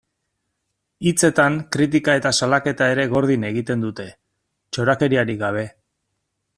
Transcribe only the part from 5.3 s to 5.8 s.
gabe.